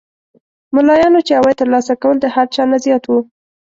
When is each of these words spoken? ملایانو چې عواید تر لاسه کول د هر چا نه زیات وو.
ملایانو 0.75 1.25
چې 1.27 1.31
عواید 1.39 1.59
تر 1.61 1.67
لاسه 1.73 1.93
کول 2.01 2.17
د 2.21 2.25
هر 2.35 2.45
چا 2.55 2.63
نه 2.71 2.77
زیات 2.85 3.03
وو. 3.05 3.19